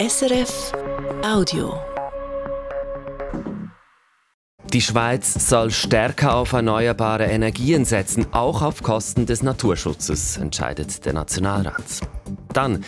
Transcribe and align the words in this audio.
SRF 0.00 0.72
Audio. 1.22 1.78
Die 4.72 4.80
Schweiz 4.80 5.34
soll 5.46 5.70
stärker 5.70 6.36
auf 6.36 6.54
erneuerbare 6.54 7.26
Energien 7.26 7.84
setzen, 7.84 8.26
auch 8.32 8.62
auf 8.62 8.82
Kosten 8.82 9.26
des 9.26 9.42
Naturschutzes, 9.42 10.38
entscheidet 10.38 11.04
der 11.04 11.12
Nationalrat. 11.12 11.84
Dann, 12.54 12.82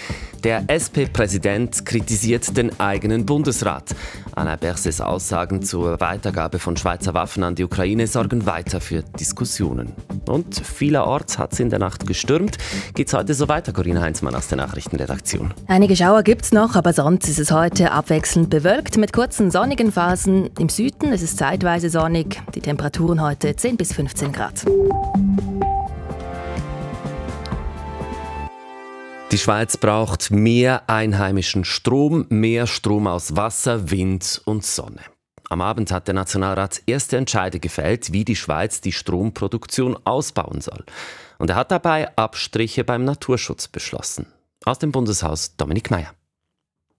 der 0.45 0.65
SP-Präsident 0.67 1.87
kritisiert 1.87 2.57
den 2.57 2.79
eigenen 2.81 3.25
Bundesrat. 3.27 3.95
Alain 4.35 4.59
Berses 4.59 5.01
Aussagen 5.01 5.63
zur 5.63 6.01
Weitergabe 6.01 6.59
von 6.59 6.77
Schweizer 6.77 7.15
Waffen 7.15 7.45
an 7.45 7.55
die 7.55 7.65
Ukraine 7.65 8.07
sorgen 8.07 8.45
weiter 8.47 8.81
für 8.81 9.03
Diskussionen. 9.19 9.93
Und 10.27 10.57
vielerorts 10.57 11.39
hat 11.39 11.53
es 11.53 11.61
in 11.61 11.71
der 11.71 11.79
Nacht 11.79 12.07
gestürmt. 12.07 12.59
Geht's 12.95 13.13
heute 13.15 13.35
so 13.35 13.49
weiter, 13.49 13.73
Corinna 13.73 14.01
Heinzmann 14.01 14.35
aus 14.35 14.49
der 14.49 14.59
Nachrichtenredaktion? 14.59 15.55
Einige 15.69 15.95
Schauer 15.95 16.23
gibt 16.23 16.45
es 16.45 16.53
noch, 16.53 16.75
aber 16.75 16.93
sonst 16.93 17.29
ist 17.29 17.39
es 17.39 17.53
heute 17.53 17.93
abwechselnd 17.93 18.51
bewölkt 18.51 18.97
mit 18.97 19.13
kurzen 19.13 19.51
sonnigen 19.51 19.93
Phasen. 19.93 20.51
Im 20.59 20.69
Süden 20.69 21.13
ist 21.13 21.23
es 21.23 21.37
zeitweise 21.37 21.91
sonnig. 21.91 22.41
Die 22.55 22.61
Temperaturen 22.61 23.21
heute 23.21 23.55
10 23.55 23.77
bis 23.77 23.93
15 23.93 24.33
Grad. 24.33 24.65
Die 29.33 29.39
Schweiz 29.39 29.79
braucht 29.79 30.31
mehr 30.31 30.91
einheimischen 30.91 31.65
Strom, 31.65 32.27
mehr 32.29 32.67
Strom 32.67 33.07
aus 33.07 33.35
Wasser, 33.35 33.91
Wind 33.91 34.43
und 34.45 34.63
Sonne. 34.63 35.01
Am 35.49 35.63
Abend 35.63 35.91
hat 35.91 36.07
der 36.07 36.15
Nationalrat 36.15 36.83
erste 36.85 37.17
Entscheide 37.17 37.59
gefällt, 37.59 38.13
wie 38.13 38.27
die 38.27 38.37
Schweiz 38.37 38.83
die 38.83 38.93
Stromproduktion 38.93 39.99
ausbauen 40.05 40.61
soll. 40.61 40.85
Und 41.39 41.49
er 41.49 41.57
hat 41.57 41.71
dabei 41.71 42.15
Abstriche 42.15 42.85
beim 42.85 43.07
Naturschutz 43.07 43.69
beschlossen. 43.69 44.27
Aus 44.67 44.79
dem 44.81 44.93
Bundeshaus 44.93 45.57
Dominik 45.57 45.91
Mayer. 45.91 46.13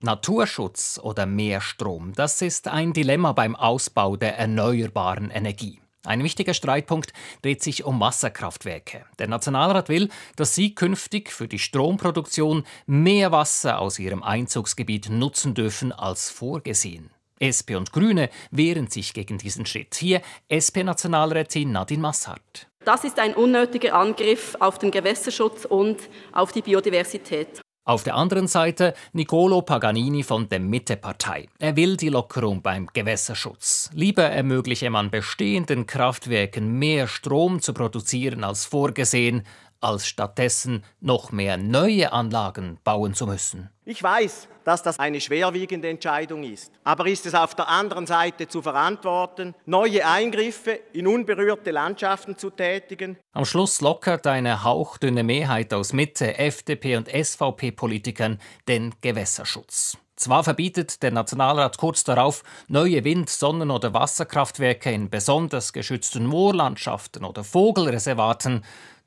Naturschutz 0.01 0.99
oder 1.03 1.27
mehr 1.27 1.61
Strom, 1.61 2.13
das 2.15 2.41
ist 2.41 2.67
ein 2.67 2.93
Dilemma 2.93 3.33
beim 3.33 3.55
Ausbau 3.55 4.15
der 4.15 4.39
erneuerbaren 4.39 5.29
Energie. 5.29 5.79
Ein 6.05 6.21
wichtiger 6.21 6.53
Streitpunkt 6.53 7.13
dreht 7.41 7.63
sich 7.63 7.85
um 7.85 8.01
Wasserkraftwerke. 8.01 9.05
Der 9.19 9.29
Nationalrat 9.29 9.87
will, 9.87 10.09
dass 10.35 10.53
sie 10.53 10.75
künftig 10.75 11.31
für 11.31 11.47
die 11.47 11.59
Stromproduktion 11.59 12.65
mehr 12.85 13.31
Wasser 13.31 13.79
aus 13.79 13.99
ihrem 13.99 14.21
Einzugsgebiet 14.21 15.09
nutzen 15.09 15.53
dürfen 15.53 15.93
als 15.93 16.29
vorgesehen. 16.29 17.09
SP 17.39 17.75
und 17.75 17.93
Grüne 17.93 18.29
wehren 18.51 18.87
sich 18.87 19.13
gegen 19.13 19.37
diesen 19.37 19.65
Schritt. 19.65 19.95
Hier 19.95 20.21
SP-Nationalrätin 20.51 21.71
Nadine 21.71 22.01
Massart. 22.01 22.67
Das 22.83 23.05
ist 23.05 23.17
ein 23.17 23.33
unnötiger 23.33 23.93
Angriff 23.93 24.57
auf 24.59 24.79
den 24.79 24.91
Gewässerschutz 24.91 25.63
und 25.63 26.09
auf 26.33 26.51
die 26.51 26.61
Biodiversität. 26.61 27.62
Auf 27.85 28.03
der 28.03 28.15
anderen 28.15 28.47
Seite 28.47 28.93
Nicolo 29.11 29.61
Paganini 29.61 30.23
von 30.23 30.47
der 30.47 30.61
Mitte-Partei. 30.61 31.49
Er 31.59 31.75
will 31.75 31.97
die 31.97 32.07
Lockerung 32.07 32.61
beim 32.61 32.87
Gewässerschutz. 32.93 33.89
Lieber 33.93 34.23
ermögliche 34.23 34.89
man 34.89 35.11
bestehenden 35.11 35.85
Kraftwerken 35.85 36.79
mehr 36.79 37.09
Strom 37.09 37.61
zu 37.61 37.73
produzieren 37.73 38.45
als 38.45 38.63
vorgesehen, 38.63 39.43
als 39.83 40.07
stattdessen 40.07 40.83
noch 41.01 41.31
mehr 41.31 41.57
neue 41.57 42.11
Anlagen 42.11 42.79
bauen 42.83 43.13
zu 43.13 43.27
müssen. 43.27 43.69
Ich 43.85 44.01
weiß, 44.01 44.47
dass 44.63 44.81
das 44.81 44.97
eine 44.97 45.19
schwerwiegende 45.19 45.89
Entscheidung 45.89 46.43
ist. 46.43 46.71
Aber 46.85 47.05
ist 47.07 47.25
es 47.25 47.35
auf 47.35 47.53
der 47.53 47.67
anderen 47.67 48.07
Seite 48.07 48.47
zu 48.47 48.61
verantworten, 48.61 49.55
neue 49.65 50.07
Eingriffe 50.07 50.79
in 50.93 51.05
unberührte 51.05 51.71
Landschaften 51.71 52.37
zu 52.37 52.49
tätigen? 52.49 53.17
Am 53.33 53.43
Schluss 53.43 53.81
lockert 53.81 54.25
eine 54.25 54.63
hauchdünne 54.63 55.23
Mehrheit 55.23 55.73
aus 55.73 55.91
Mitte, 55.91 56.37
FDP 56.37 56.95
und 56.95 57.09
SVP-Politikern 57.09 58.39
den 58.67 58.95
Gewässerschutz. 59.01 59.97
Zwar 60.15 60.43
verbietet 60.43 61.01
der 61.01 61.11
Nationalrat 61.11 61.77
kurz 61.77 62.03
darauf 62.03 62.43
neue 62.67 63.03
Wind-, 63.03 63.29
Sonnen- 63.29 63.71
oder 63.71 63.93
Wasserkraftwerke 63.93 64.91
in 64.91 65.09
besonders 65.09 65.73
geschützten 65.73 66.27
Moorlandschaften 66.27 67.25
oder 67.25 67.43
Vogelreservaten, 67.43 68.63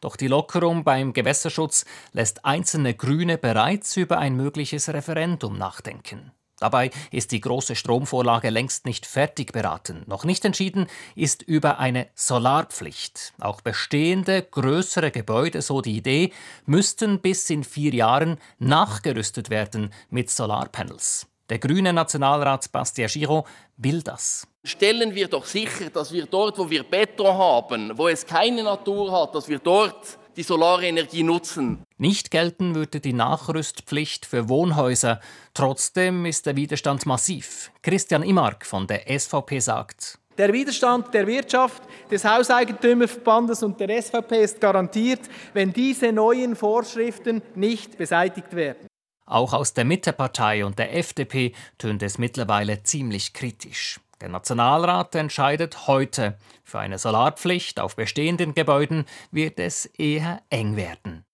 doch 0.06 0.14
die 0.14 0.28
Lockerung 0.28 0.84
beim 0.84 1.12
Gewässerschutz 1.12 1.84
lässt 2.12 2.44
einzelne 2.44 2.94
Grüne 2.94 3.38
bereits 3.38 3.96
über 3.96 4.18
ein 4.18 4.36
mögliches 4.36 4.88
Referendum 4.88 5.58
nachdenken. 5.58 6.30
Dabei 6.60 6.92
ist 7.10 7.32
die 7.32 7.40
große 7.40 7.74
Stromvorlage 7.74 8.50
längst 8.50 8.86
nicht 8.86 9.04
fertig 9.04 9.52
beraten. 9.52 10.04
Noch 10.06 10.24
nicht 10.24 10.44
entschieden 10.44 10.86
ist 11.16 11.42
über 11.42 11.80
eine 11.80 12.06
Solarpflicht. 12.14 13.34
Auch 13.40 13.62
bestehende, 13.62 14.42
größere 14.42 15.10
Gebäude, 15.10 15.60
so 15.60 15.80
die 15.80 15.96
Idee, 15.96 16.32
müssten 16.66 17.20
bis 17.20 17.50
in 17.50 17.64
vier 17.64 17.92
Jahren 17.92 18.38
nachgerüstet 18.60 19.50
werden 19.50 19.92
mit 20.08 20.30
Solarpanels. 20.30 21.26
Der 21.48 21.58
grüne 21.58 21.92
Nationalrat 21.92 22.70
Bastien 22.72 23.08
Giraud 23.08 23.44
will 23.76 24.02
das. 24.02 24.46
Stellen 24.64 25.14
wir 25.14 25.28
doch 25.28 25.46
sicher, 25.46 25.90
dass 25.90 26.12
wir 26.12 26.26
dort, 26.26 26.58
wo 26.58 26.68
wir 26.68 26.82
Beton 26.82 27.38
haben, 27.38 27.96
wo 27.96 28.08
es 28.08 28.26
keine 28.26 28.64
Natur 28.64 29.12
hat, 29.12 29.34
dass 29.34 29.48
wir 29.48 29.60
dort 29.60 30.18
die 30.36 30.42
Solarenergie 30.42 31.22
nutzen. 31.22 31.82
Nicht 31.98 32.30
gelten 32.30 32.74
würde 32.74 33.00
die 33.00 33.12
Nachrüstpflicht 33.12 34.26
für 34.26 34.48
Wohnhäuser. 34.48 35.20
Trotzdem 35.54 36.26
ist 36.26 36.46
der 36.46 36.56
Widerstand 36.56 37.06
massiv. 37.06 37.70
Christian 37.82 38.22
Imark 38.22 38.66
von 38.66 38.86
der 38.86 39.02
SVP 39.18 39.60
sagt, 39.60 40.18
der 40.36 40.52
Widerstand 40.52 41.14
der 41.14 41.26
Wirtschaft, 41.26 41.82
des 42.10 42.22
Hauseigentümerverbandes 42.22 43.62
und 43.62 43.80
der 43.80 44.02
SVP 44.02 44.42
ist 44.42 44.60
garantiert, 44.60 45.20
wenn 45.54 45.72
diese 45.72 46.12
neuen 46.12 46.54
Vorschriften 46.54 47.40
nicht 47.54 47.96
beseitigt 47.96 48.54
werden. 48.54 48.86
Auch 49.26 49.52
aus 49.52 49.74
der 49.74 49.84
Mittepartei 49.84 50.64
und 50.64 50.78
der 50.78 50.96
FDP 50.96 51.52
tönt 51.78 52.02
es 52.02 52.16
mittlerweile 52.16 52.84
ziemlich 52.84 53.32
kritisch. 53.32 54.00
Der 54.20 54.28
Nationalrat 54.28 55.14
entscheidet 55.14 55.88
heute. 55.88 56.38
Für 56.64 56.78
eine 56.78 56.98
Solarpflicht 56.98 57.80
auf 57.80 57.96
bestehenden 57.96 58.54
Gebäuden 58.54 59.04
wird 59.30 59.58
es 59.58 59.84
eher 59.84 60.42
eng 60.48 60.76
werden. 60.76 61.24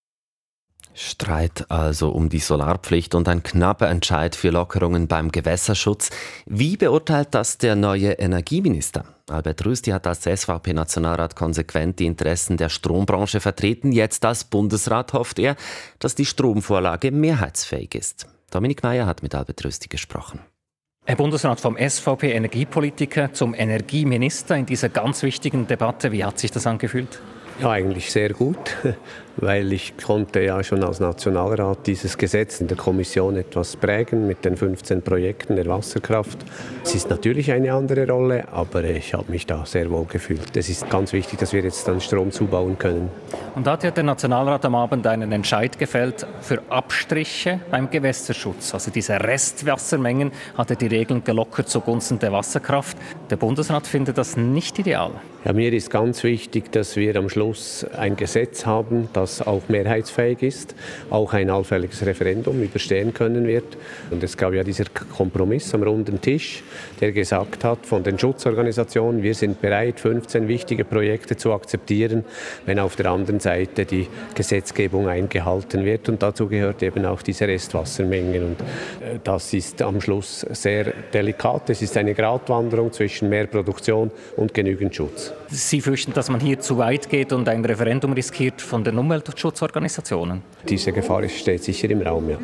Streit 0.94 1.70
also 1.70 2.10
um 2.10 2.28
die 2.28 2.38
Solarpflicht 2.38 3.14
und 3.14 3.28
ein 3.28 3.42
knapper 3.42 3.88
Entscheid 3.88 4.36
für 4.36 4.50
Lockerungen 4.50 5.08
beim 5.08 5.32
Gewässerschutz. 5.32 6.10
Wie 6.46 6.76
beurteilt 6.76 7.28
das 7.32 7.58
der 7.58 7.76
neue 7.76 8.12
Energieminister? 8.12 9.04
Albert 9.30 9.64
Rüsti 9.64 9.90
hat 9.90 10.06
als 10.06 10.22
SVP-Nationalrat 10.24 11.36
konsequent 11.36 11.98
die 11.98 12.06
Interessen 12.06 12.56
der 12.56 12.68
Strombranche 12.68 13.40
vertreten. 13.40 13.92
Jetzt 13.92 14.24
als 14.24 14.44
Bundesrat 14.44 15.12
hofft 15.12 15.38
er, 15.38 15.56
dass 15.98 16.14
die 16.14 16.26
Stromvorlage 16.26 17.10
mehrheitsfähig 17.10 17.94
ist. 17.94 18.26
Dominik 18.50 18.82
Mayer 18.82 19.06
hat 19.06 19.22
mit 19.22 19.34
Albert 19.34 19.64
Rüsti 19.64 19.88
gesprochen. 19.88 20.40
Herr 21.04 21.16
Bundesrat, 21.16 21.58
vom 21.58 21.76
SVP-Energiepolitiker 21.76 23.32
zum 23.32 23.54
Energieminister 23.54 24.56
in 24.56 24.66
dieser 24.66 24.88
ganz 24.88 25.22
wichtigen 25.24 25.66
Debatte, 25.66 26.12
wie 26.12 26.24
hat 26.24 26.38
sich 26.38 26.52
das 26.52 26.66
angefühlt? 26.66 27.20
Ja, 27.60 27.70
eigentlich 27.70 28.12
sehr 28.12 28.30
gut, 28.30 28.76
weil 29.36 29.72
ich 29.72 29.96
konnte 29.96 30.40
ja 30.40 30.62
schon 30.62 30.82
als 30.84 31.00
Nationalrat 31.00 31.86
dieses 31.86 32.18
Gesetz 32.18 32.60
in 32.60 32.68
der 32.68 32.76
Kommission 32.76 33.36
etwas 33.36 33.76
prägen 33.76 34.26
mit 34.26 34.44
den 34.44 34.56
15 34.56 35.02
Projekten 35.02 35.56
der 35.56 35.66
Wasserkraft. 35.66 36.38
Es 36.84 36.94
ist 36.94 37.10
natürlich 37.10 37.52
eine 37.52 37.72
andere 37.72 38.08
Rolle, 38.08 38.48
aber 38.52 38.84
ich 38.84 39.14
habe 39.14 39.30
mich 39.30 39.46
da 39.46 39.64
sehr 39.66 39.90
wohl 39.90 40.04
gefühlt. 40.06 40.56
Es 40.56 40.68
ist 40.68 40.88
ganz 40.90 41.12
wichtig, 41.12 41.38
dass 41.38 41.52
wir 41.52 41.62
jetzt 41.62 41.86
dann 41.88 42.00
Strom 42.00 42.30
zubauen 42.30 42.78
können. 42.78 43.10
Und 43.54 43.66
da 43.66 43.72
hat 43.72 43.96
der 43.96 44.04
Nationalrat 44.04 44.64
am 44.64 44.74
Abend 44.74 45.06
einen 45.06 45.32
Entscheid 45.32 45.78
gefällt 45.78 46.26
für 46.40 46.62
Abstriche 46.68 47.60
beim 47.70 47.90
Gewässerschutz. 47.90 48.74
Also 48.74 48.90
diese 48.90 49.20
Restwassermengen 49.20 50.32
hat 50.56 50.70
er 50.70 50.76
die 50.76 50.86
Regeln 50.86 51.24
gelockert 51.24 51.68
zugunsten 51.68 52.18
der 52.18 52.32
Wasserkraft. 52.32 52.96
Der 53.30 53.36
Bundesrat 53.36 53.86
findet 53.86 54.18
das 54.18 54.36
nicht 54.36 54.78
ideal. 54.78 55.12
Ja, 55.44 55.52
mir 55.52 55.72
ist 55.72 55.90
ganz 55.90 56.22
wichtig, 56.22 56.70
dass 56.70 56.94
wir 56.94 57.16
am 57.16 57.28
Schluss 57.28 57.84
ein 57.96 58.14
Gesetz 58.14 58.64
haben, 58.64 59.08
das 59.12 59.21
auch 59.22 59.62
mehrheitsfähig 59.68 60.42
ist, 60.42 60.74
auch 61.10 61.32
ein 61.32 61.50
allfälliges 61.50 62.04
Referendum 62.04 62.62
überstehen 62.62 63.14
können 63.14 63.46
wird. 63.46 63.76
Und 64.10 64.22
es 64.22 64.36
gab 64.36 64.52
ja 64.52 64.64
dieser 64.64 64.84
Kompromiss 64.84 65.74
am 65.74 65.82
runden 65.82 66.20
Tisch, 66.20 66.62
der 67.00 67.12
gesagt 67.12 67.64
hat 67.64 67.86
von 67.86 68.02
den 68.02 68.18
Schutzorganisationen, 68.18 69.22
wir 69.22 69.34
sind 69.34 69.60
bereit, 69.60 70.00
15 70.00 70.48
wichtige 70.48 70.84
Projekte 70.84 71.36
zu 71.36 71.52
akzeptieren, 71.52 72.24
wenn 72.66 72.78
auf 72.78 72.96
der 72.96 73.06
anderen 73.06 73.40
Seite 73.40 73.84
die 73.84 74.08
Gesetzgebung 74.34 75.08
eingehalten 75.08 75.84
wird. 75.84 76.08
Und 76.08 76.22
dazu 76.22 76.48
gehört 76.48 76.82
eben 76.82 77.04
auch 77.06 77.22
diese 77.22 77.46
Restwassermengen. 77.46 78.44
Und 78.44 78.60
äh, 78.60 79.18
das 79.22 79.52
ist 79.54 79.82
am 79.82 80.00
Schluss 80.00 80.40
sehr 80.50 80.92
delikat. 81.12 81.70
Es 81.70 81.82
ist 81.82 81.96
eine 81.96 82.14
Gratwanderung 82.14 82.92
zwischen 82.92 83.28
mehr 83.28 83.46
Produktion 83.46 84.10
und 84.36 84.54
genügend 84.54 84.94
Schutz. 84.94 85.32
Sie 85.48 85.80
fürchten, 85.80 86.12
dass 86.12 86.30
man 86.30 86.40
hier 86.40 86.60
zu 86.60 86.78
weit 86.78 87.08
geht 87.08 87.32
und 87.32 87.48
ein 87.48 87.64
Referendum 87.64 88.12
riskiert 88.12 88.60
von 88.62 88.84
den 88.84 88.94
Umweltschutzorganisationen? 89.12 90.42
Diese 90.66 90.92
Gefahr 90.92 91.28
steht 91.28 91.62
sicher 91.62 91.90
im 91.90 92.00
Raum, 92.00 92.30
ja. 92.30 92.38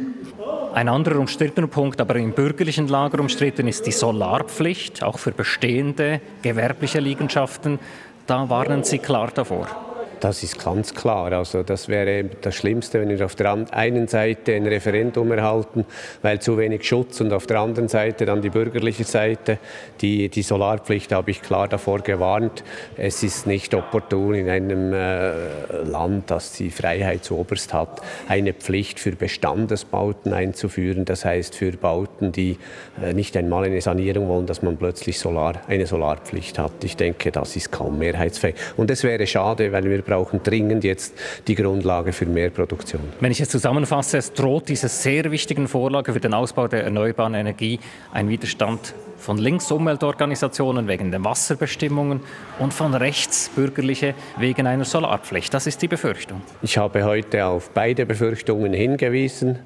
Ein 0.75 0.89
anderer 0.89 1.19
umstrittener 1.19 1.67
Punkt, 1.67 2.01
aber 2.01 2.17
im 2.17 2.33
bürgerlichen 2.33 2.89
Lager 2.89 3.21
umstritten, 3.21 3.67
ist 3.67 3.87
die 3.87 3.93
Solarpflicht, 3.93 5.03
auch 5.03 5.19
für 5.19 5.33
bestehende 5.33 6.21
gewerbliche 6.43 7.01
Liegenschaften. 7.01 7.79
Da 8.27 8.49
warnen 8.51 8.85
Sie 8.85 8.99
klar 8.99 9.31
davor. 9.35 9.88
Das 10.21 10.43
ist 10.43 10.63
ganz 10.63 10.95
klar. 10.95 11.33
Also 11.33 11.63
das 11.63 11.89
wäre 11.89 12.25
das 12.25 12.55
Schlimmste, 12.55 13.01
wenn 13.01 13.09
wir 13.09 13.25
auf 13.25 13.35
der 13.35 13.67
einen 13.71 14.09
Seite 14.09 14.55
ein 14.55 14.67
Referendum 14.67 15.31
erhalten, 15.33 15.85
weil 16.23 16.41
zu 16.41 16.59
wenig 16.59 16.87
Schutz 16.87 17.21
und 17.21 17.33
auf 17.33 17.47
der 17.47 17.61
anderen 17.61 17.89
Seite 17.89 18.27
dann 18.27 18.43
die 18.43 18.51
bürgerliche 18.51 19.05
Seite. 19.05 19.59
Die, 20.01 20.29
die 20.29 20.43
Solarpflicht 20.43 21.13
habe 21.13 21.31
ich 21.31 21.43
klar 21.43 21.69
davor 21.69 22.01
gewarnt. 22.01 22.65
Es 22.97 23.23
ist 23.23 23.47
nicht 23.47 23.75
opportun 23.75 24.35
in 24.35 24.49
einem 24.49 24.93
äh, 24.93 25.83
Land, 25.85 26.31
das 26.31 26.53
die 26.53 26.71
Freiheit 26.71 27.25
zu 27.25 27.37
oberst 27.39 27.73
hat, 27.73 28.01
eine 28.29 28.55
Pflicht 28.55 28.99
für 28.99 29.13
Bestandesbauten 29.13 30.33
einzuführen. 30.33 31.05
Das 31.05 31.25
heißt 31.25 31.55
für 31.55 31.73
Bauten, 31.73 32.33
die 32.33 32.59
äh, 33.03 33.13
nicht 33.13 33.37
einmal 33.37 33.65
eine 33.65 33.81
Sanierung 33.81 34.29
wollen, 34.29 34.47
dass 34.47 34.63
man 34.63 34.77
plötzlich 34.77 35.19
Solar, 35.19 35.63
eine 35.69 35.87
Solarpflicht 35.87 36.59
hat. 36.59 36.73
Ich 36.83 36.97
denke, 36.97 37.31
das 37.31 37.55
ist 37.57 37.71
kaum 37.71 37.99
mehrheitsfähig. 37.99 38.57
Und 38.77 38.91
es 38.91 39.05
wäre 39.05 39.27
schade, 39.27 39.73
weil 39.73 39.85
wir 39.85 40.03
brauchen 40.09 40.43
dringend 40.43 40.85
jetzt 40.85 41.15
die 41.47 41.55
Grundlage 41.55 42.13
für 42.13 42.27
mehr 42.27 42.51
Produktion. 42.51 43.03
Wenn 43.21 43.31
ich 43.31 43.41
es 43.41 43.51
zusammenfasse, 43.51 44.19
es 44.19 44.33
droht 44.33 44.69
dieser 44.69 44.89
sehr 44.89 45.31
wichtigen 45.31 45.69
Vorlage 45.69 46.13
für 46.13 46.21
den 46.21 46.35
Ausbau 46.35 46.67
der 46.67 46.85
erneuerbaren 46.85 47.35
Energie 47.35 47.79
ein 48.13 48.29
Widerstand 48.29 48.95
von 49.19 49.37
links 49.37 49.71
Umweltorganisationen 49.71 50.89
wegen 50.89 51.11
den 51.11 51.25
Wasserbestimmungen 51.25 52.21
und 52.59 52.73
von 52.73 52.95
rechts 52.95 53.51
Bürgerliche 53.55 54.15
wegen 54.39 54.67
einer 54.67 54.85
Solarpflicht. 54.85 55.53
Das 55.53 55.67
ist 55.67 55.83
die 55.83 55.89
Befürchtung. 55.89 56.41
Ich 56.63 56.79
habe 56.79 57.05
heute 57.05 57.45
auf 57.45 57.71
beide 57.71 58.07
Befürchtungen 58.07 58.73
hingewiesen 58.73 59.59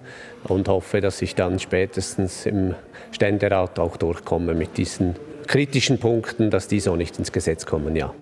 und 0.44 0.68
hoffe, 0.68 1.00
dass 1.00 1.22
ich 1.22 1.34
dann 1.34 1.58
spätestens 1.58 2.46
im 2.46 2.74
Ständerat 3.12 3.78
auch 3.78 3.96
durchkomme 3.96 4.54
mit 4.54 4.76
diesen 4.76 5.14
kritischen 5.46 5.98
Punkten, 5.98 6.50
dass 6.50 6.66
die 6.66 6.80
so 6.80 6.96
nicht 6.96 7.18
ins 7.18 7.30
Gesetz 7.30 7.66
kommen, 7.66 7.94
ja. 7.94 8.12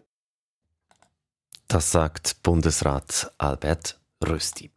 Das 1.71 1.93
sagt 1.93 2.43
Bundesrat 2.43 3.31
Albert 3.39 4.01
Rösti. 4.29 4.73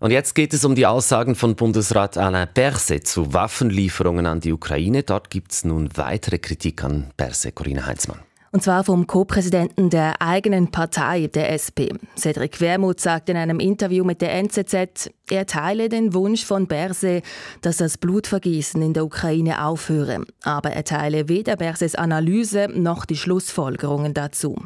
Und 0.00 0.10
jetzt 0.10 0.34
geht 0.34 0.54
es 0.54 0.64
um 0.64 0.74
die 0.74 0.86
Aussagen 0.86 1.34
von 1.34 1.56
Bundesrat 1.56 2.16
Alain 2.16 2.48
Berset 2.54 3.06
zu 3.06 3.34
Waffenlieferungen 3.34 4.24
an 4.24 4.40
die 4.40 4.54
Ukraine. 4.54 5.02
Dort 5.02 5.28
gibt 5.28 5.52
es 5.52 5.62
nun 5.66 5.90
weitere 5.94 6.38
Kritik 6.38 6.82
an 6.82 7.12
Berset, 7.18 7.54
Corinna 7.54 7.84
Heinzmann. 7.84 8.20
Und 8.50 8.62
zwar 8.62 8.82
vom 8.84 9.06
Co-Präsidenten 9.06 9.90
der 9.90 10.22
eigenen 10.22 10.70
Partei, 10.70 11.26
der 11.26 11.52
SP. 11.52 11.92
Cedric 12.16 12.58
Wermuth 12.62 13.00
sagt 13.00 13.28
in 13.28 13.36
einem 13.36 13.60
Interview 13.60 14.04
mit 14.04 14.22
der 14.22 14.32
NZZ, 14.32 15.10
er 15.28 15.44
teile 15.44 15.90
den 15.90 16.14
Wunsch 16.14 16.46
von 16.46 16.66
Berse, 16.66 17.20
dass 17.60 17.76
das 17.76 17.98
Blutvergießen 17.98 18.80
in 18.80 18.94
der 18.94 19.04
Ukraine 19.04 19.66
aufhöre. 19.66 20.24
Aber 20.44 20.70
er 20.70 20.84
teile 20.84 21.28
weder 21.28 21.56
Berses 21.56 21.94
Analyse 21.94 22.68
noch 22.72 23.04
die 23.04 23.16
Schlussfolgerungen 23.18 24.14
dazu. 24.14 24.64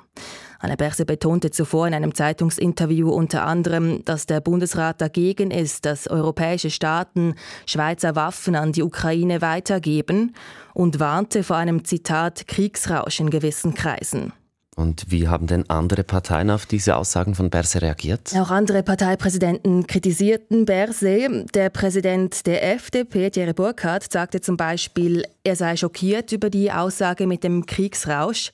Anna 0.62 0.76
Berse 0.76 1.06
betonte 1.06 1.50
zuvor 1.50 1.88
in 1.88 1.94
einem 1.94 2.14
Zeitungsinterview 2.14 3.08
unter 3.08 3.46
anderem, 3.46 4.04
dass 4.04 4.26
der 4.26 4.42
Bundesrat 4.42 5.00
dagegen 5.00 5.50
ist, 5.50 5.86
dass 5.86 6.06
europäische 6.06 6.70
Staaten 6.70 7.34
Schweizer 7.66 8.14
Waffen 8.14 8.54
an 8.54 8.72
die 8.72 8.82
Ukraine 8.82 9.40
weitergeben 9.40 10.34
und 10.74 11.00
warnte 11.00 11.44
vor 11.44 11.56
einem 11.56 11.86
Zitat 11.86 12.46
Kriegsrausch 12.46 13.20
in 13.20 13.30
gewissen 13.30 13.72
Kreisen. 13.72 14.34
Und 14.76 15.06
wie 15.08 15.28
haben 15.28 15.46
denn 15.46 15.68
andere 15.68 16.04
Parteien 16.04 16.50
auf 16.50 16.66
diese 16.66 16.96
Aussagen 16.96 17.34
von 17.34 17.50
Berse 17.50 17.82
reagiert? 17.82 18.34
Auch 18.36 18.50
andere 18.50 18.82
Parteipräsidenten 18.82 19.86
kritisierten 19.86 20.64
Berse. 20.64 21.46
Der 21.54 21.70
Präsident 21.70 22.46
der 22.46 22.74
FDP, 22.74 23.30
Thierry 23.30 23.52
Burkhardt, 23.52 24.12
sagte 24.12 24.40
zum 24.40 24.56
Beispiel, 24.56 25.24
er 25.42 25.56
sei 25.56 25.76
schockiert 25.76 26.32
über 26.32 26.50
die 26.50 26.70
Aussage 26.70 27.26
mit 27.26 27.44
dem 27.44 27.66
Kriegsrausch. 27.66 28.52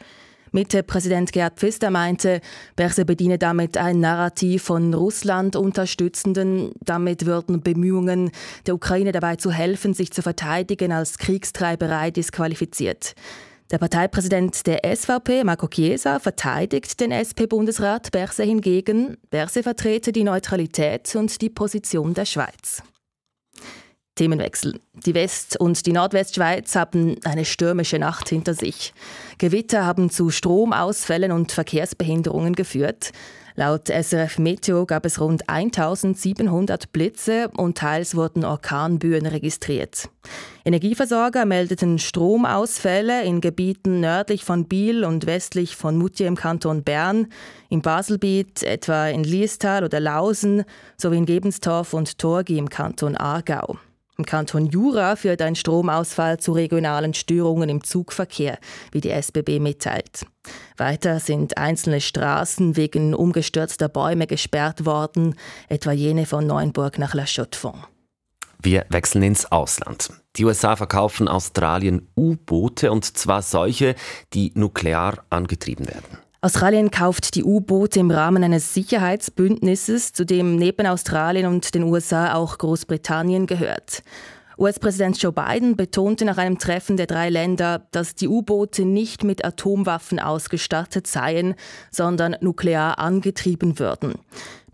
Mitte-Präsident 0.52 1.32
Gerd 1.32 1.58
Pfister 1.58 1.90
meinte, 1.90 2.40
Berse 2.76 3.04
bediene 3.04 3.38
damit 3.38 3.76
ein 3.76 4.00
Narrativ 4.00 4.64
von 4.64 4.94
Russland 4.94 5.56
unterstützenden. 5.56 6.72
Damit 6.80 7.26
würden 7.26 7.62
Bemühungen 7.62 8.30
der 8.66 8.74
Ukraine 8.74 9.12
dabei 9.12 9.36
zu 9.36 9.50
helfen, 9.50 9.94
sich 9.94 10.12
zu 10.12 10.22
verteidigen, 10.22 10.92
als 10.92 11.18
Kriegstreiberei 11.18 12.10
disqualifiziert. 12.10 13.14
Der 13.72 13.78
Parteipräsident 13.78 14.64
der 14.68 14.82
SVP, 14.84 15.42
Marco 15.42 15.66
Chiesa, 15.66 16.20
verteidigt 16.20 17.00
den 17.00 17.10
SP-Bundesrat 17.10 18.12
Berse 18.12 18.44
hingegen. 18.44 19.16
Berse 19.30 19.64
vertrete 19.64 20.12
die 20.12 20.22
Neutralität 20.22 21.16
und 21.16 21.40
die 21.42 21.50
Position 21.50 22.14
der 22.14 22.26
Schweiz. 22.26 22.82
Themenwechsel. 24.16 24.80
Die 24.94 25.14
West- 25.14 25.58
und 25.60 25.86
die 25.86 25.92
Nordwestschweiz 25.92 26.74
haben 26.74 27.16
eine 27.24 27.44
stürmische 27.44 27.98
Nacht 27.98 28.28
hinter 28.28 28.54
sich. 28.54 28.92
Gewitter 29.38 29.86
haben 29.86 30.10
zu 30.10 30.30
Stromausfällen 30.30 31.30
und 31.32 31.52
Verkehrsbehinderungen 31.52 32.54
geführt. 32.54 33.12
Laut 33.58 33.88
SRF 33.88 34.38
Meteo 34.38 34.84
gab 34.84 35.06
es 35.06 35.18
rund 35.18 35.48
1700 35.48 36.92
Blitze 36.92 37.48
und 37.56 37.78
teils 37.78 38.14
wurden 38.14 38.44
Orkanböen 38.44 39.24
registriert. 39.24 40.10
Energieversorger 40.66 41.46
meldeten 41.46 41.98
Stromausfälle 41.98 43.24
in 43.24 43.40
Gebieten 43.40 44.00
nördlich 44.00 44.44
von 44.44 44.66
Biel 44.66 45.04
und 45.04 45.24
westlich 45.24 45.74
von 45.74 45.96
Moutier 45.96 46.26
im 46.26 46.36
Kanton 46.36 46.84
Bern, 46.84 47.28
im 47.70 47.80
Baselbiet, 47.80 48.62
etwa 48.62 49.08
in 49.08 49.24
Liestal 49.24 49.84
oder 49.84 50.00
Lausen, 50.00 50.64
sowie 50.98 51.16
in 51.16 51.24
Gebenstorf 51.24 51.94
und 51.94 52.18
Torgi 52.18 52.58
im 52.58 52.68
Kanton 52.68 53.16
Aargau. 53.16 53.78
Im 54.18 54.24
Kanton 54.24 54.66
Jura 54.66 55.14
führt 55.16 55.42
ein 55.42 55.56
Stromausfall 55.56 56.38
zu 56.38 56.52
regionalen 56.52 57.12
Störungen 57.12 57.68
im 57.68 57.84
Zugverkehr, 57.84 58.58
wie 58.90 59.02
die 59.02 59.10
SBB 59.10 59.60
mitteilt. 59.60 60.24
Weiter 60.78 61.20
sind 61.20 61.58
einzelne 61.58 62.00
Straßen 62.00 62.76
wegen 62.76 63.14
umgestürzter 63.14 63.88
Bäume 63.88 64.26
gesperrt 64.26 64.86
worden, 64.86 65.34
etwa 65.68 65.92
jene 65.92 66.24
von 66.24 66.46
Neuenburg 66.46 66.98
nach 66.98 67.12
La 67.12 67.26
Chaux-de-Fonds. 67.26 67.88
Wir 68.62 68.86
wechseln 68.88 69.22
ins 69.22 69.50
Ausland. 69.52 70.10
Die 70.36 70.44
USA 70.44 70.76
verkaufen 70.76 71.28
Australien 71.28 72.08
U-Boote 72.16 72.90
und 72.90 73.04
zwar 73.04 73.42
solche, 73.42 73.94
die 74.32 74.50
nuklear 74.54 75.24
angetrieben 75.28 75.86
werden. 75.86 76.25
Australien 76.46 76.92
kauft 76.92 77.34
die 77.34 77.42
U-Boote 77.42 77.98
im 77.98 78.12
Rahmen 78.12 78.44
eines 78.44 78.72
Sicherheitsbündnisses, 78.72 80.12
zu 80.12 80.24
dem 80.24 80.54
neben 80.54 80.86
Australien 80.86 81.46
und 81.46 81.74
den 81.74 81.82
USA 81.82 82.34
auch 82.34 82.58
Großbritannien 82.58 83.48
gehört. 83.48 84.04
US-Präsident 84.56 85.20
Joe 85.20 85.32
Biden 85.32 85.74
betonte 85.74 86.24
nach 86.24 86.38
einem 86.38 86.60
Treffen 86.60 86.96
der 86.96 87.08
drei 87.08 87.30
Länder, 87.30 87.88
dass 87.90 88.14
die 88.14 88.28
U-Boote 88.28 88.84
nicht 88.84 89.24
mit 89.24 89.44
Atomwaffen 89.44 90.20
ausgestattet 90.20 91.08
seien, 91.08 91.56
sondern 91.90 92.36
nuklear 92.40 93.00
angetrieben 93.00 93.80
würden. 93.80 94.14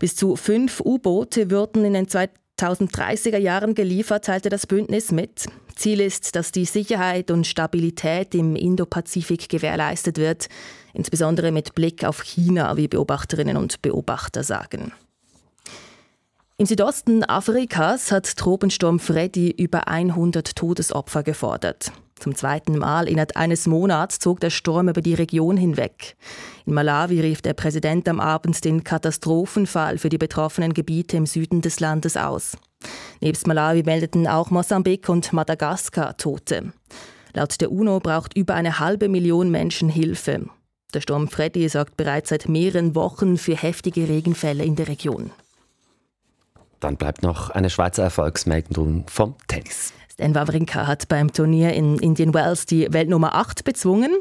Bis 0.03 0.17
zu 0.17 0.35
fünf 0.35 0.81
U-Boote 0.81 1.49
würden 1.49 1.85
in 1.85 1.93
den 1.93 2.07
2030er 2.07 3.37
Jahren 3.37 3.73
geliefert, 3.73 4.25
teilte 4.25 4.49
das 4.49 4.67
Bündnis 4.67 5.13
mit. 5.13 5.45
Ziel 5.77 6.01
ist, 6.01 6.35
dass 6.35 6.51
die 6.51 6.65
Sicherheit 6.65 7.31
und 7.31 7.47
Stabilität 7.47 8.35
im 8.35 8.57
Indopazifik 8.57 9.47
gewährleistet 9.47 10.17
wird 10.17 10.49
insbesondere 10.93 11.51
mit 11.51 11.75
Blick 11.75 12.05
auf 12.05 12.23
China, 12.23 12.77
wie 12.77 12.87
Beobachterinnen 12.87 13.57
und 13.57 13.81
Beobachter 13.81 14.43
sagen. 14.43 14.93
Im 16.57 16.67
Südosten 16.67 17.23
Afrikas 17.23 18.11
hat 18.11 18.37
Tropensturm 18.37 18.99
Freddy 18.99 19.49
über 19.49 19.87
100 19.87 20.55
Todesopfer 20.55 21.23
gefordert. 21.23 21.91
Zum 22.19 22.35
zweiten 22.35 22.77
Mal 22.77 23.09
innerhalb 23.09 23.35
eines 23.35 23.65
Monats 23.65 24.19
zog 24.19 24.39
der 24.39 24.51
Sturm 24.51 24.87
über 24.87 25.01
die 25.01 25.15
Region 25.15 25.57
hinweg. 25.57 26.15
In 26.67 26.75
Malawi 26.75 27.21
rief 27.21 27.41
der 27.41 27.55
Präsident 27.55 28.07
am 28.07 28.19
Abend 28.19 28.63
den 28.65 28.83
Katastrophenfall 28.83 29.97
für 29.97 30.09
die 30.09 30.19
betroffenen 30.19 30.75
Gebiete 30.75 31.17
im 31.17 31.25
Süden 31.25 31.61
des 31.61 31.79
Landes 31.79 32.17
aus. 32.17 32.55
Nebst 33.19 33.47
Malawi 33.47 33.81
meldeten 33.81 34.27
auch 34.27 34.51
Mosambik 34.51 35.09
und 35.09 35.33
Madagaskar 35.33 36.17
Tote. 36.17 36.71
Laut 37.33 37.59
der 37.61 37.71
UNO 37.71 37.99
braucht 37.99 38.37
über 38.37 38.53
eine 38.53 38.77
halbe 38.77 39.09
Million 39.09 39.49
Menschen 39.49 39.89
Hilfe. 39.89 40.45
Der 40.93 41.01
Sturm 41.01 41.29
Freddy 41.29 41.67
sorgt 41.67 41.97
bereits 41.97 42.29
seit 42.29 42.47
mehreren 42.47 42.93
Wochen 42.93 43.39
für 43.39 43.55
heftige 43.55 44.07
Regenfälle 44.07 44.63
in 44.63 44.75
der 44.75 44.87
Region. 44.87 45.31
Dann 46.83 46.97
bleibt 46.97 47.23
noch 47.23 47.49
eine 47.49 47.69
Schweizer 47.69 48.03
Erfolgsmeldung 48.03 49.05
vom 49.07 49.35
Tennis. 49.47 49.93
Stan 50.11 50.35
Wawrinka 50.35 50.85
hat 50.85 51.07
beim 51.07 51.31
Turnier 51.31 51.71
in 51.71 51.97
Indian 51.97 52.33
Wells 52.33 52.65
die 52.65 52.91
Weltnummer 52.91 53.35
8 53.35 53.63
bezwungen. 53.63 54.11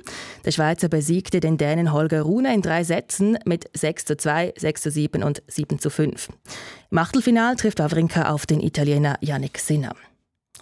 Der 0.44 0.52
Schweizer 0.52 0.88
besiegte 0.88 1.40
den 1.40 1.58
Dänen 1.58 1.92
Holger 1.92 2.22
Rune 2.22 2.54
in 2.54 2.62
drei 2.62 2.84
Sätzen 2.84 3.36
mit 3.44 3.68
6 3.74 4.04
zu 4.04 4.16
2, 4.16 4.54
6 4.56 4.80
zu 4.80 4.90
7 4.92 5.24
und 5.24 5.42
7 5.48 5.80
zu 5.80 5.90
5. 5.90 6.28
Im 6.92 6.98
Achtelfinal 6.98 7.56
trifft 7.56 7.80
Wawrinka 7.80 8.30
auf 8.30 8.46
den 8.46 8.60
Italiener 8.60 9.16
Yannick 9.20 9.58
Sinner. 9.58 9.96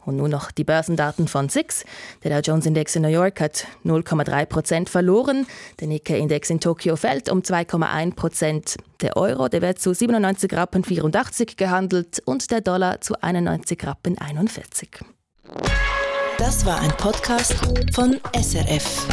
Und 0.05 0.17
nun 0.17 0.31
noch 0.31 0.51
die 0.51 0.65
Börsendaten 0.65 1.29
von 1.29 1.49
SIX. 1.49 1.85
Der 2.25 2.31
Dow 2.31 2.51
Jones 2.51 2.67
Index 2.67 2.97
in 2.97 3.03
New 3.03 3.09
York 3.09 3.41
hat 3.41 3.67
0,3 3.85 4.47
Prozent 4.47 4.89
verloren. 4.91 5.47
Der 5.81 5.89
Nikkei 5.89 6.19
Index 6.19 6.51
in 6.51 6.61
Tokio 6.61 6.97
fällt 6.97 7.31
um 7.31 7.41
2,1 7.41 8.15
Prozent. 8.15 8.77
Der 9.03 9.17
Euro, 9.17 9.49
der 9.49 9.63
wird 9.63 9.79
zu 9.79 9.95
97 9.95 10.53
Rappen 10.53 10.85
84 10.85 11.57
gehandelt 11.57 12.21
und 12.25 12.51
der 12.51 12.61
Dollar 12.61 13.01
zu 13.01 13.21
91 13.21 13.87
Rappen 13.87 14.19
41. 14.19 14.91
Das 16.39 16.65
war 16.65 16.81
ein 16.81 16.91
Podcast 16.97 17.55
von 17.95 18.19
SRF. 18.35 19.07